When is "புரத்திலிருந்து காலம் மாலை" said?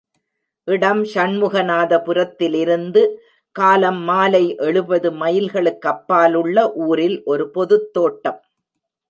2.03-4.55